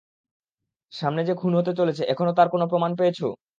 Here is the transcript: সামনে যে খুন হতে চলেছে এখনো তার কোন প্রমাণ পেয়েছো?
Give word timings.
সামনে 0.91 1.21
যে 1.23 1.33
খুন 1.35 1.51
হতে 1.55 1.71
চলেছে 1.79 2.03
এখনো 2.05 2.31
তার 2.33 2.47
কোন 2.49 2.61
প্রমাণ 2.71 2.91
পেয়েছো? 2.99 3.27